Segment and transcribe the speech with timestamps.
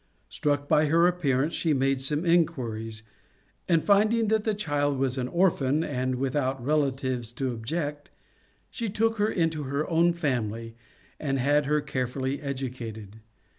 [0.29, 3.03] Struck by her appearance she made some inquiries,
[3.69, 8.09] and, finding that the child was an orphan and without relatives to object,
[8.71, 10.75] she took her into her own family
[11.19, 13.17] and had her carefully educated.